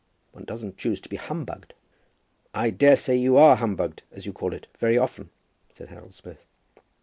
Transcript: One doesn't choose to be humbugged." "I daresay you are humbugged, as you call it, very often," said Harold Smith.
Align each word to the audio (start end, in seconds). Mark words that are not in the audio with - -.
One 0.31 0.45
doesn't 0.45 0.79
choose 0.79 0.99
to 1.01 1.09
be 1.09 1.17
humbugged." 1.17 1.75
"I 2.55 2.71
daresay 2.71 3.17
you 3.17 3.37
are 3.37 3.57
humbugged, 3.57 4.01
as 4.11 4.25
you 4.25 4.33
call 4.33 4.51
it, 4.51 4.65
very 4.79 4.97
often," 4.97 5.29
said 5.71 5.89
Harold 5.89 6.15
Smith. 6.15 6.47